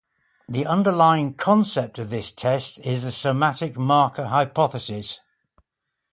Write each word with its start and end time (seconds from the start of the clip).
The 0.49 0.65
underlying 0.65 1.35
concept 1.35 1.99
of 1.99 2.09
this 2.09 2.31
test 2.31 2.79
is 2.79 3.03
the 3.03 3.11
somatic 3.11 3.77
marker 3.77 4.25
hypothesis. 4.29 5.19